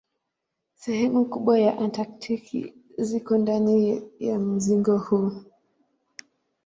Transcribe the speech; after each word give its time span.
Sehemu 0.73 1.19
kubwa 1.31 1.55
ya 1.65 1.71
Antaktiki 1.83 2.73
ziko 2.97 3.37
ndani 3.37 4.03
ya 4.19 4.39
mzingo 4.39 4.97
huu. 4.97 5.33